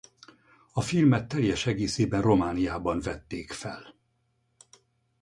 [0.73, 3.95] A filmet teljes egészében Romániában vették fel.